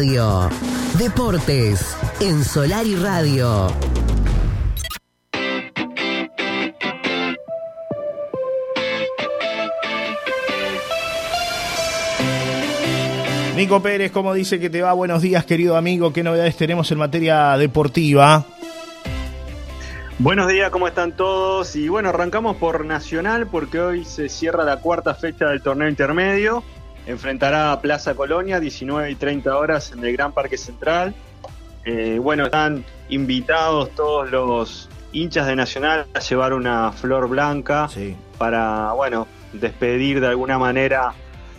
[0.00, 0.48] Radio.
[0.96, 3.66] Deportes en Solar y Radio.
[13.56, 14.92] Nico Pérez, ¿cómo dice que te va?
[14.92, 16.12] Buenos días, querido amigo.
[16.12, 18.44] ¿Qué novedades tenemos en materia deportiva?
[20.20, 21.74] Buenos días, ¿cómo están todos?
[21.74, 26.62] Y bueno, arrancamos por Nacional porque hoy se cierra la cuarta fecha del torneo intermedio.
[27.08, 31.14] Enfrentará a Plaza Colonia, 19 y 30 horas en el Gran Parque Central.
[31.86, 37.88] Eh, bueno, están invitados todos los hinchas de Nacional a llevar una flor blanca
[38.36, 41.14] para, bueno, despedir de alguna manera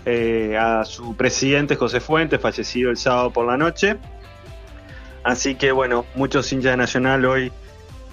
[0.05, 3.97] eh, a su presidente José Fuentes, fallecido el sábado por la noche.
[5.23, 7.51] Así que bueno, muchos hinchas de Nacional hoy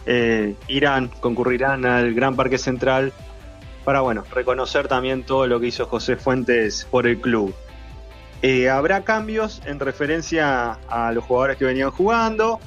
[0.06, 3.12] eh, irán, concurrirán al Gran Parque Central
[3.86, 7.54] para bueno, reconocer también todo lo que hizo José Fuentes por el club.
[8.42, 12.60] Eh, habrá cambios en referencia a los jugadores que venían jugando.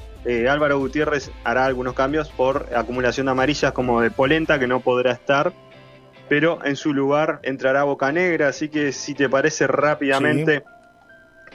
[0.50, 5.12] Álvaro Gutiérrez hará algunos cambios por acumulación de amarillas como de Polenta, que no podrá
[5.12, 5.54] estar
[6.30, 10.64] pero en su lugar entrará Boca Negra, así que si te parece rápidamente,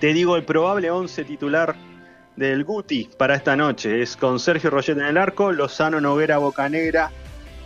[0.01, 1.77] te digo el probable 11 titular
[2.35, 4.03] del Guti para esta noche.
[4.03, 7.13] Es con Sergio Roget en el arco, Lozano Noguera Boca Negra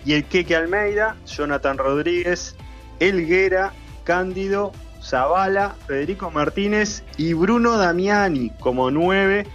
[0.05, 2.57] y el Queque Almeida, Jonathan Rodríguez,
[3.01, 3.73] Elguera,
[4.05, 9.47] Cándido, Zavala, Federico Martínez y Bruno Damiani como nueve.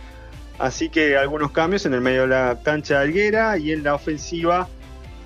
[0.59, 3.95] Así que algunos cambios en el medio de la cancha de Elguera y en la
[3.95, 4.67] ofensiva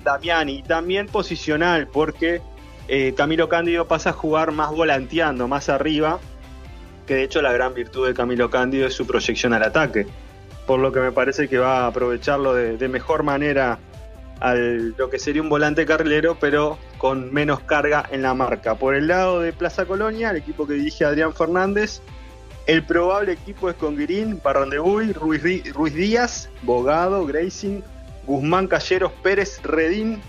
[0.04, 2.40] Damiani, también posicional, porque
[2.88, 6.18] eh, Camilo Cándido pasa a jugar más volanteando, más arriba,
[7.06, 10.06] que de hecho la gran virtud de Camilo Cándido es su proyección al ataque,
[10.66, 13.78] por lo que me parece que va a aprovecharlo de, mejor manera
[14.40, 18.74] al lo que sería un volante carrilero, pero con menos carga en la marca.
[18.76, 22.00] Por el lado de Plaza Colonia, el equipo que dirige Adrián Fernández,
[22.66, 27.82] el probable equipo es con Guirín, Barrandebuy, Ruiz, Ruiz Díaz, Bogado, Gracing,
[28.26, 30.20] Guzmán Calleros, Pérez, Redín,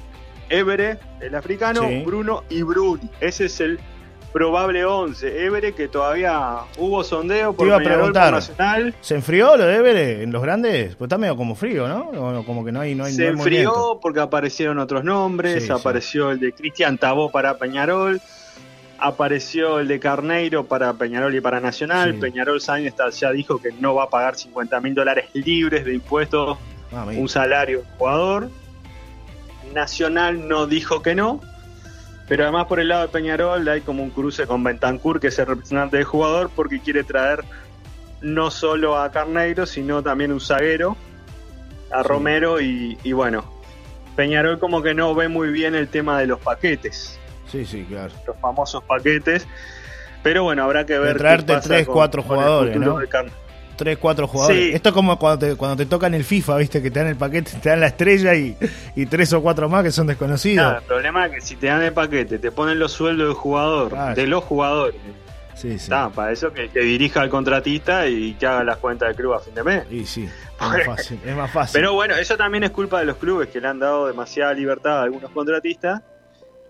[0.49, 3.09] Évere, el africano, Bruno y Brun.
[3.19, 3.79] Ese es el
[4.31, 5.45] probable 11.
[5.45, 8.95] Évere que todavía hubo sondeo por, Peñarol Nacional.
[9.01, 10.95] ¿Se enfrió lo de Évere en los grandes?
[10.95, 12.43] Pues está medio como frío, ¿no?
[12.45, 15.69] Como que no hay, no hay Se enfrió porque aparecieron otros nombres.
[15.69, 18.21] apareció el de Cristian Tabó para Peñarol.
[19.01, 22.15] Apareció el de Carneiro para Peñarol y para Nacional.
[22.15, 26.57] Peñarol Sainz ya dijo que no va a pagar 50 mil dólares libres de impuestos
[26.91, 28.49] Ah, un salario jugador.
[29.73, 31.39] Nacional no dijo que no,
[32.29, 35.39] pero además por el lado de Peñarol hay como un cruce con Bentancur, que es
[35.39, 37.43] el representante del jugador, porque quiere traer
[38.21, 40.95] no solo a Carneiro, sino también un zaguero,
[41.91, 43.43] a Romero y, bueno,
[44.15, 47.19] Peñarol como que no ve muy bien el tema de los paquetes.
[47.47, 48.13] Sí, sí, claro.
[48.27, 49.47] Los famosos paquetes.
[50.21, 51.17] Pero bueno, habrá que ver.
[51.17, 52.99] traerte tres, cuatro jugadores, ¿no?
[53.79, 54.75] Tres, cuatro jugadores.
[54.75, 57.15] Esto es como cuando te, cuando te tocan el FIFA, viste, que te dan el
[57.15, 58.57] paquete, te dan la estrella y,
[59.09, 60.75] tres o cuatro más que son desconocidos.
[60.75, 64.15] el problema es que si te dan el paquete, te ponen los sueldos del jugador,
[64.15, 64.99] de los jugadores.
[65.55, 65.91] Sí, sí.
[66.15, 69.39] para eso que, te dirija al contratista y que haga las cuentas del club a
[69.39, 69.83] fin de mes.
[69.89, 71.79] Y sí, es más fácil, es más fácil.
[71.79, 74.99] Pero bueno, eso también es culpa de los clubes que le han dado demasiada libertad
[74.99, 76.01] a algunos contratistas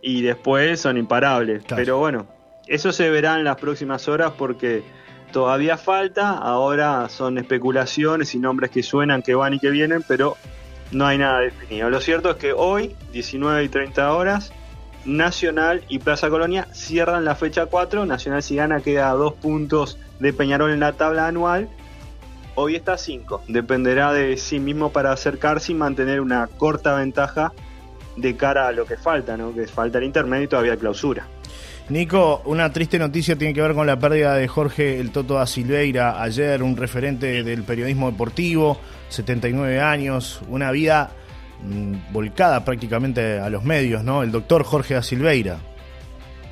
[0.01, 1.63] y después son imparables.
[1.67, 2.27] Pero bueno,
[2.67, 4.83] eso se verá en las próximas horas porque
[5.31, 10.37] todavía falta, ahora son especulaciones y nombres que suenan, que van y que vienen, pero
[10.91, 11.89] no hay nada definido.
[11.89, 14.51] Lo cierto es que hoy, 19 y 30 horas,
[15.05, 18.05] Nacional y Plaza Colonia cierran la fecha 4.
[18.05, 21.69] Nacional si gana queda a dos puntos de Peñarol en la tabla anual.
[22.55, 23.43] Hoy está a 5.
[23.47, 27.53] Dependerá de sí mismo para acercarse y mantener una corta ventaja
[28.17, 29.53] de cara a lo que falta, ¿no?
[29.53, 31.25] que falta el intermedio y todavía clausura.
[31.89, 35.47] Nico, una triste noticia tiene que ver con la pérdida de Jorge El Toto da
[35.47, 38.79] Silveira, ayer un referente del periodismo deportivo,
[39.09, 41.09] 79 años, una vida
[41.63, 44.21] mm, volcada prácticamente a los medios, ¿no?
[44.21, 45.57] El doctor Jorge da Silveira.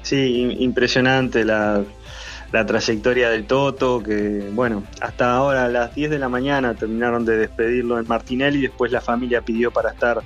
[0.01, 1.83] Sí, impresionante la,
[2.51, 7.25] la trayectoria del Toto, que bueno, hasta ahora a las 10 de la mañana terminaron
[7.25, 10.19] de despedirlo en Martinelli, después la familia pidió para estar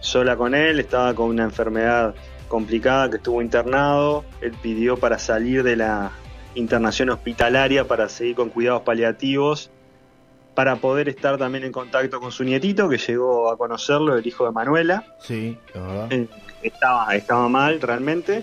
[0.00, 2.14] sola con él, estaba con una enfermedad
[2.48, 4.24] complicada que estuvo internado.
[4.40, 6.12] Él pidió para salir de la
[6.54, 9.70] internación hospitalaria para seguir con cuidados paliativos,
[10.54, 14.46] para poder estar también en contacto con su nietito, que llegó a conocerlo, el hijo
[14.46, 15.04] de Manuela.
[15.20, 15.58] Sí,
[16.10, 16.26] eh,
[16.62, 18.42] estaba, estaba mal realmente.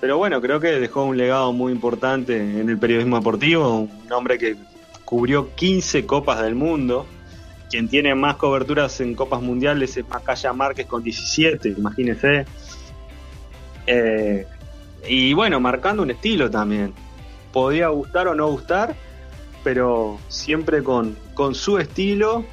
[0.00, 4.38] Pero bueno, creo que dejó un legado muy importante en el periodismo deportivo, un hombre
[4.38, 4.56] que
[5.04, 7.06] cubrió 15 copas del mundo.
[7.68, 12.46] Quien tiene más coberturas en copas mundiales es Macaya Márquez con 17, imagínese.
[13.90, 14.46] Eh,
[15.08, 16.92] y bueno, marcando un estilo también.
[17.52, 18.94] Podía gustar o no gustar,
[19.64, 22.44] pero siempre con, con su estilo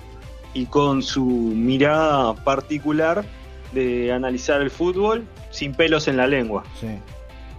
[0.54, 3.26] y con su mirada particular
[3.74, 6.64] de analizar el fútbol sin pelos en la lengua.
[6.80, 6.88] Sí,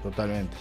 [0.03, 0.57] totalmente.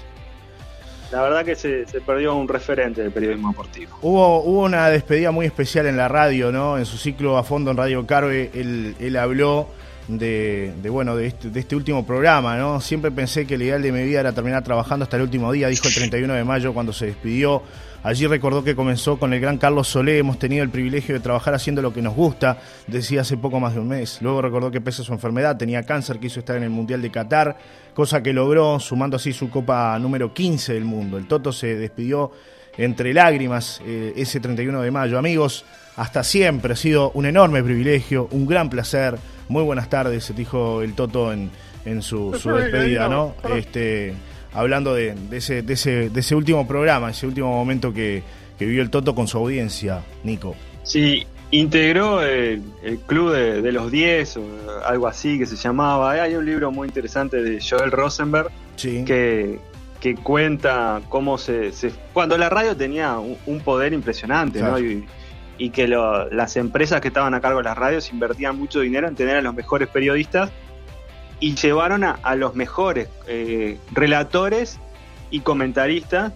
[1.12, 3.97] La verdad que se, perdió un referente del periodismo deportivo.
[4.01, 6.77] Hubo, hubo una despedida muy especial en la radio, ¿no?
[6.77, 9.69] En su ciclo a fondo en Radio Carve, él, él habló
[10.07, 12.80] de, bueno este, de este, último programa, ¿no?
[12.80, 15.68] Siempre pensé que el ideal de mi vida era terminar trabajando hasta el último día,
[15.68, 17.63] dijo el 31 de mayo cuando se despidió.
[18.04, 21.56] Allí recordó que comenzó con el gran Carlos Solé, hemos tenido el privilegio de trabajar
[21.56, 24.19] haciendo lo que nos gusta, decía hace poco más de un mes.
[24.22, 27.10] Luego recordó que pese a su enfermedad, tenía cáncer, quiso estar en el Mundial de
[27.10, 27.58] Qatar,
[27.96, 31.18] cosa que logró, sumando así su copa número 15 del mundo.
[31.18, 32.31] El Toto se despidió
[32.78, 35.18] entre lágrimas eh, ese 31 de mayo.
[35.18, 39.18] Amigos, hasta siempre ha sido un enorme privilegio, un gran placer.
[39.47, 41.51] Muy buenas tardes, dijo el Toto en,
[41.86, 43.36] en su, despedida, ¿no?
[43.56, 44.13] Este,
[44.53, 48.24] hablando de, ese, de, ese, de ese último programa, ese último momento que,
[48.59, 50.56] vivió el Toto con su audiencia, Nico.
[50.83, 52.62] Sí, integró el,
[53.06, 54.44] Club de, los 10 o
[54.86, 56.12] algo así que se llamaba.
[56.12, 59.59] Hay un libro muy interesante de Joel Rosenberg que,
[60.00, 61.71] que cuenta cómo se,
[62.13, 64.80] Cuando la radio tenía un, poder impresionante, ¿no?
[64.80, 65.06] y
[65.57, 69.38] que las empresas que estaban a cargo de las radios invertían mucho dinero en tener
[69.38, 70.52] a los mejores periodistas
[71.40, 74.80] y llevaron a, los mejores eh, relatores
[75.31, 76.34] y comentaristas.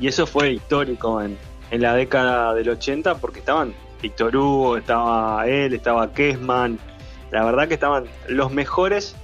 [0.00, 1.36] Y eso fue histórico en,
[1.70, 6.78] en, la década del 80 porque estaban Víctor Hugo, estaba él, estaba Kessman,
[7.30, 9.16] la verdad que estaban los mejores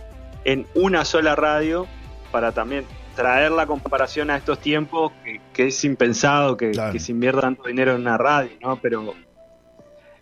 [0.44, 1.87] en una sola radio
[2.32, 2.84] para también
[3.14, 5.12] traer la comparación a estos tiempos,
[5.52, 8.78] que, es impensado que, se invierta tanto dinero en una radio, ¿no?
[8.81, 9.14] Pero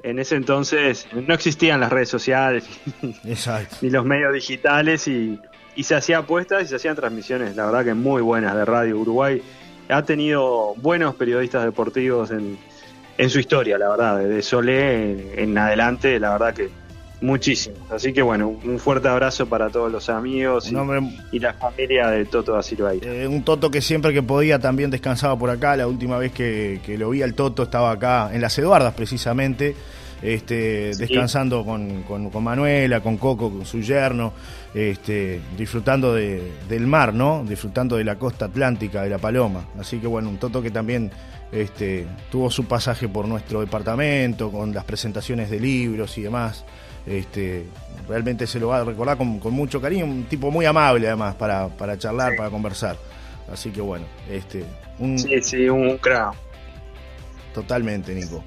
[0.02, 2.64] en ese entonces no existían las redes sociales
[3.80, 5.40] ni los medios digitales y,
[5.82, 8.98] se hacía apuestas y se hacían transmisiones, la verdad que muy buenas de radio.
[8.98, 9.42] Uruguay
[9.88, 12.58] ha tenido buenos periodistas deportivos en,
[13.16, 16.81] en su historia, la verdad, de Solé en adelante, la verdad que
[17.22, 17.76] Muchísimo.
[17.88, 20.70] Así que bueno, un fuerte abrazo para todos los amigos
[21.30, 22.92] y, la familia de Toto da Silva.
[22.94, 25.76] Eh, un Toto que siempre que podía también descansaba por acá.
[25.76, 29.74] La última vez que, lo vi al Toto estaba acá en las Eduardas precisamente.
[30.20, 34.32] Este, descansando con, con, Manuela, con Coco, con su yerno,
[34.72, 37.44] este, disfrutando de, del mar, ¿no?
[37.44, 39.66] Disfrutando de la costa atlántica, de la Paloma.
[39.80, 41.10] Así que bueno, un Toto que también
[41.50, 46.64] este, tuvo su pasaje por nuestro departamento, con las presentaciones de libros y demás.
[47.06, 47.64] Este,
[48.08, 51.68] realmente se lo va a recordar con, mucho cariño, un tipo muy amable además para,
[51.68, 52.96] para charlar, para conversar.
[53.50, 54.64] Así que bueno, este,
[54.98, 56.34] un, sí, sí, un crack.
[57.52, 58.42] Totalmente, Nico.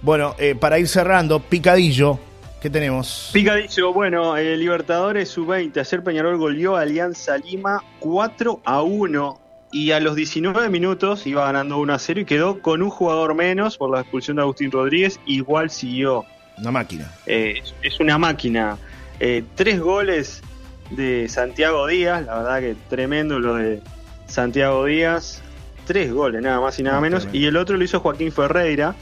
[0.00, 2.18] Bueno, eh, para ir cerrando, Picadillo,
[2.62, 3.30] ¿qué tenemos?
[3.32, 9.40] Picadillo, bueno, eh, Libertadores sub-20, ayer Peñarol goleó a Alianza Lima 4 a 1
[9.72, 13.34] y a los 19 minutos iba ganando 1 a 0 y quedó con un jugador
[13.34, 16.24] menos por la expulsión de Agustín Rodríguez, igual siguió
[16.60, 17.10] una máquina.
[17.26, 18.76] Eh, es una máquina.
[19.20, 20.42] Eh, tres goles
[20.90, 23.80] de Santiago Díaz, la verdad que tremendo lo de
[24.26, 25.42] Santiago Díaz.
[25.86, 27.26] Tres goles, nada más y nada menos.
[27.32, 28.94] Y el otro lo hizo Joaquín Ferreira,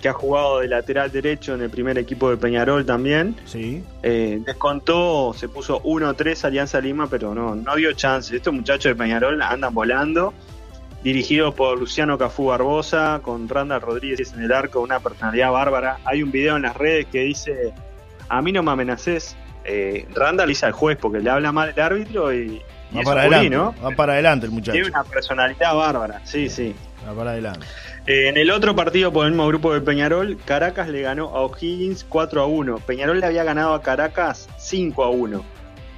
[0.00, 3.34] que ha jugado de lateral derecho en el primer equipo de Peñarol también.
[3.44, 3.82] Sí.
[4.04, 8.34] Eh, descontó, se puso 1-3 Alianza Lima, pero no, no dio chance.
[8.36, 10.32] Estos muchachos de Peñarol andan volando
[11.02, 15.98] dirigido por Luciano Cafú Barbosa, con Randall Rodríguez en el arco, una personalidad bárbara.
[16.04, 17.72] Hay un video en las redes que dice,
[18.28, 19.36] a mí no me amenaces.
[19.64, 22.62] Eh, Randall dice al juez porque le habla mal el árbitro y,
[22.96, 23.74] va para adelante, ¿no?
[23.82, 24.72] Va para adelante el muchacho.
[24.72, 26.74] Tiene una personalidad bárbara, sí, sí.
[27.06, 27.66] Va para adelante.
[28.06, 31.42] Eh, en el otro partido por el mismo grupo de Peñarol, Caracas le ganó a
[31.42, 32.78] O'Higgins 4 a 1.
[32.78, 35.44] Peñarol le había ganado a Caracas 5 a 1.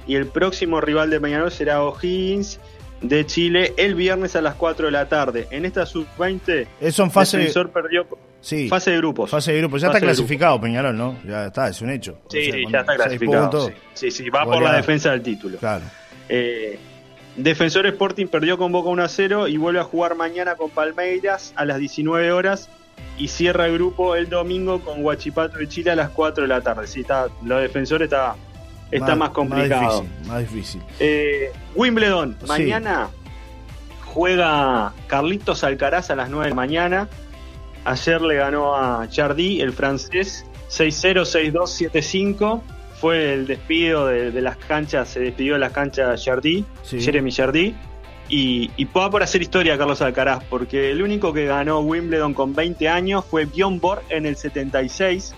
[0.07, 2.59] Y el próximo rival de Peñarol será O'Higgins
[3.01, 5.47] de Chile el viernes a las 4 de la tarde.
[5.51, 7.37] En esta sub-20, Eso en fase...
[7.37, 8.07] Defensor perdió
[8.41, 8.67] sí.
[8.67, 9.29] fase de grupos.
[9.29, 9.81] Fase de grupos.
[9.81, 11.17] Ya está clasificado Peñarol, ¿no?
[11.25, 12.19] Ya está, es un hecho.
[12.29, 13.71] Sí, ya está clasificado.
[13.93, 14.11] Sí.
[14.11, 15.57] sí, va por la defensa del título.
[15.57, 15.83] Claro.
[16.29, 16.79] Eh,
[17.35, 21.53] Defensor Sporting perdió con Boca 1 a 0 y vuelve a jugar mañana con Palmeiras
[21.55, 22.69] a las 19 horas
[23.17, 26.61] y cierra el grupo el domingo con Huachipato de Chile a las 4 de la
[26.61, 26.87] tarde.
[26.87, 28.35] Sí, está, los defensores está
[28.91, 30.05] está más, complicado.
[30.27, 30.81] Más difícil.
[30.99, 33.09] Eh, Wimbledon, mañana
[34.05, 37.09] juega Carlitos Alcaraz a las 9 de la mañana.
[37.83, 42.61] Ayer le ganó a Chardy, el francés, 6-0, 6-2, 7-5.
[42.99, 47.75] Fue el despido de, las canchas, se despidió de las canchas Chardy, Jeremy Chardy.
[48.27, 52.55] Y, y va por hacer historia Carlos Alcaraz, porque el único que ganó Wimbledon con
[52.55, 55.35] 20 años fue Bjorn Borg en el 76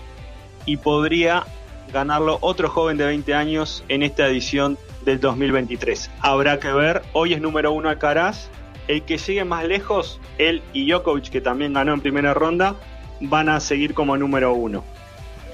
[0.64, 1.44] y podría
[1.92, 6.10] ganarlo otro joven de 20 años en esta edición del 2023.
[6.20, 8.48] Habrá que ver, hoy es número uno Alcaraz
[8.88, 12.74] el que llegue más lejos, él y Djokovic, que también ganó en primera ronda,
[13.20, 14.82] van a seguir como número uno.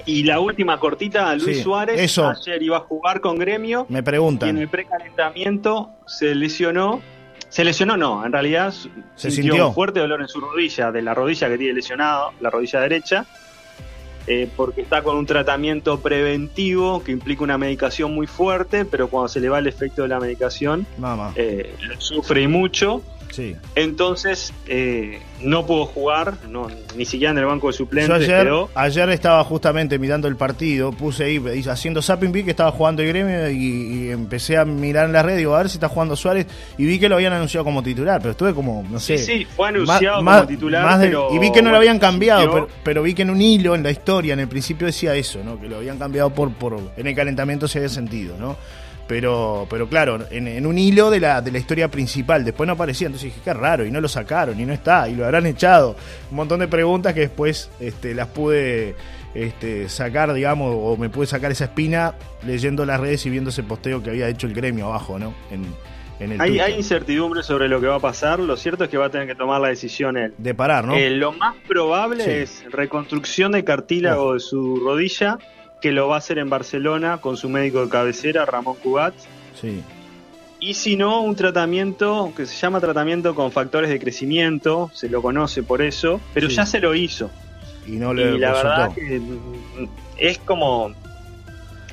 [0.06, 2.28] Y la última cortita, Luis Sí, Suárez, eso.
[2.28, 4.58] ayer iba a jugar con Gremio Me y en preguntan.
[4.58, 7.00] el precalentamiento se lesionó.
[7.48, 9.68] Se lesionó, no, en realidad Se sintió, sintió.
[9.68, 13.26] un fuerte dolor en su rodilla, de la rodilla que tiene lesionado, la rodilla derecha,
[14.26, 19.28] eh, porque está con un tratamiento preventivo que implica una medicación muy fuerte, pero cuando
[19.28, 20.86] se le va el efecto de la medicación,
[21.36, 23.02] eh, lo sufre y mucho.
[23.34, 23.56] Sí.
[23.74, 28.44] Entonces eh, no pudo jugar, no, ni siquiera en el banco de Yo suplentes ayer,
[28.44, 28.70] quedó.
[28.76, 33.08] ayer estaba justamente mirando el partido, puse ahí haciendo zapping, vi que estaba jugando el
[33.08, 33.56] gremio y,
[34.06, 36.46] y empecé a mirar en la red, digo, a ver si está jugando Suárez,
[36.78, 39.18] y vi que lo habían anunciado como titular, pero estuve como, no sé.
[39.18, 41.76] Sí, sí, fue anunciado más- como titular, más de- pero, y vi que no lo
[41.78, 44.86] habían cambiado, pero, pero vi que en un hilo, en la historia, en el principio
[44.86, 45.60] decía eso, ¿no?
[45.60, 48.56] Que lo habían cambiado por, por en el calentamiento se había sentido, ¿no?
[49.06, 52.72] Pero, pero claro, en, en un hilo de la, de la historia principal, después no
[52.72, 55.44] aparecía, entonces dije, qué raro, y no lo sacaron, y no está, y lo habrán
[55.46, 55.94] echado.
[56.30, 58.94] Un montón de preguntas que después este, las pude
[59.34, 62.14] este, sacar, digamos, o me pude sacar esa espina
[62.46, 65.34] leyendo las redes y viendo ese posteo que había hecho el gremio abajo, ¿no?
[65.50, 65.66] En,
[66.20, 68.38] en el Hay, hay incertidumbre sobre lo que va a pasar.
[68.38, 70.32] Lo cierto es que va a tener que tomar la decisión él.
[70.38, 70.94] De parar, ¿no?
[70.94, 72.30] Eh, lo más probable Sí.
[72.30, 75.38] es reconstrucción de cartílago de su rodilla,
[75.84, 79.12] que lo va a hacer en Barcelona con su médico de cabecera, Ramón Cugat.
[79.60, 79.82] Sí.
[80.58, 85.20] Y si no, un tratamiento que se llama tratamiento con factores de crecimiento, se lo
[85.20, 86.56] conoce por eso, pero Sí.
[86.56, 87.30] ya se lo hizo.
[87.86, 88.68] Y no le Y la resultó.
[88.70, 89.20] verdad que
[90.16, 90.94] es como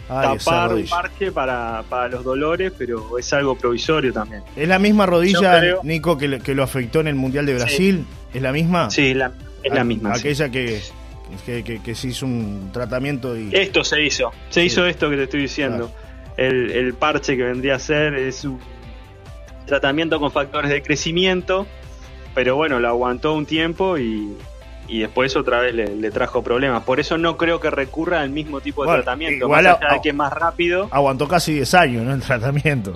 [0.08, 4.42] Ay, tapar un parche para, para los dolores, pero es algo provisorio también.
[4.56, 8.06] ¿Es la misma rodilla, creo- Nico, que, que lo afectó en el Mundial de Brasil?
[8.34, 8.90] ¿Es la misma?
[8.90, 9.34] Sí, la-
[9.64, 10.16] es la A- misma.
[10.16, 10.22] sí.
[10.30, 10.50] Aquella
[11.46, 13.50] que, que, que- que se hizo un tratamiento y...
[13.54, 14.66] Esto se hizo, se Sí.
[14.68, 15.92] hizo esto que te estoy diciendo.
[16.38, 18.60] El, el parche que vendría a ser es un
[19.66, 21.68] tratamiento con factores de crecimiento,
[22.34, 24.36] pero bueno, lo aguantó un tiempo y,
[24.88, 26.84] y después otra vez le, le trajo problemas.
[26.84, 29.78] Por eso no creo que recurra al mismo tipo de Bueno, tratamiento, igual más a-
[29.86, 30.88] allá de que es más rápido.
[30.92, 32.14] Aguantó casi 10 años, ¿no?
[32.14, 32.96] El tratamiento.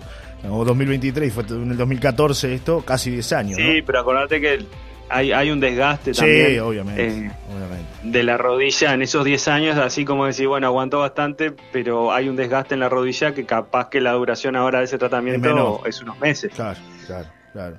[0.50, 4.60] O 2023, fue en el 2014 esto, casi 10 años, Sí, pero acordate que
[5.10, 6.60] hay, hay un desgaste también.
[6.62, 7.86] Obviamente, eh, obviamente.
[8.04, 12.30] de la rodilla en esos 10 años, así como decir, bueno, aguantó bastante, pero hay
[12.30, 15.48] un desgaste en la rodilla que capaz que la duración ahora de ese Es tratamiento
[15.50, 15.82] menor.
[15.88, 16.52] es, unos meses.
[16.54, 17.76] Claro, claro, claro.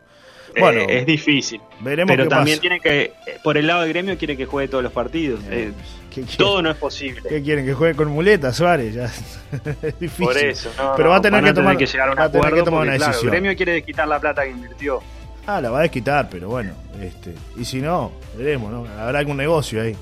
[0.54, 1.60] Eh, Bueno, es difícil.
[1.80, 2.60] veremos Pero también pasa.
[2.62, 3.12] tiene que,
[3.44, 5.40] por el lado del gremio, quiere que juegue todos los partidos.
[5.50, 5.72] Eh,
[6.38, 7.20] todo no es posible.
[7.28, 7.66] ¿Qué quieren?
[7.66, 8.94] ¿Que juegue con muletas, Suárez?
[8.94, 9.04] Ya.
[9.82, 10.24] es difícil.
[10.26, 12.30] Por eso, no, Pero no, va a tener que tomar- llegar a un va a
[12.32, 13.34] tener que tomar porque, una claro, decisión.
[13.34, 15.02] el gremio quiere quitar la plata que invirtió.
[15.46, 18.84] Ah, la va a desquitar, pero bueno, este, y si no, veremos, ¿no?
[19.00, 19.96] Habrá algún negocio ahí.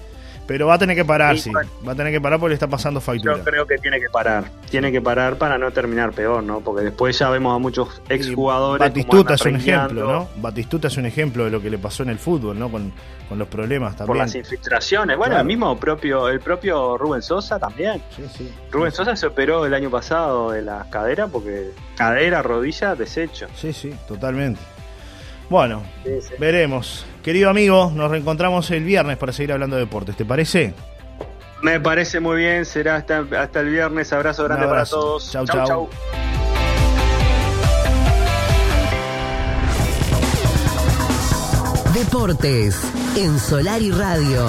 [0.46, 1.70] Pero va a tener que parar, Sí, bueno.
[1.88, 3.34] Va a tener que parar porque le está pasando factura.
[3.38, 4.44] Yo creo que tiene que parar.
[4.70, 6.60] Tiene que parar para no terminar peor, ¿no?
[6.60, 8.86] Porque después ya vemos a muchos exjugadores.
[8.86, 10.28] Batistuta es un ejemplo, ¿no?
[10.42, 12.70] Batistuta es un ejemplo de lo que le pasó en el fútbol, ¿no?
[12.70, 12.92] Con,
[13.26, 14.18] con los problemas Por también.
[14.26, 15.16] las infiltraciones.
[15.16, 15.40] Bueno, Claro.
[15.40, 18.02] el mismo propio, el propio Rubén Sosa también.
[18.14, 18.52] Sí, sí.
[18.70, 23.46] Rubén Sosa se operó el año pasado de la cadera porque cadera, rodilla, desecho.
[23.56, 24.60] Sí, sí, totalmente.
[25.48, 25.82] Bueno,
[26.38, 27.06] veremos.
[27.22, 30.74] Querido amigo, nos reencontramos el viernes para seguir hablando de deportes, ¿te parece?
[31.62, 34.12] Me parece muy bien, será hasta, hasta el viernes.
[34.12, 34.96] Abrazo grande abrazo.
[34.96, 35.32] para todos.
[35.32, 35.88] Chau, chau.
[41.94, 42.76] Deportes
[43.16, 44.46] en Solar y Radio.